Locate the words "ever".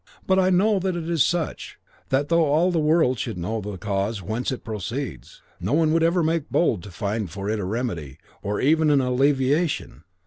6.01-6.21